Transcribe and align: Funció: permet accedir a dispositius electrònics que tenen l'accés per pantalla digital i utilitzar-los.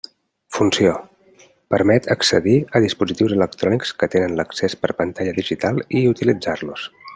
Funció: 0.55 0.93
permet 1.73 2.07
accedir 2.15 2.55
a 2.79 2.81
dispositius 2.87 3.37
electrònics 3.37 3.93
que 4.01 4.11
tenen 4.17 4.35
l'accés 4.41 4.79
per 4.87 4.93
pantalla 5.03 5.37
digital 5.43 5.83
i 6.01 6.05
utilitzar-los. 6.17 6.91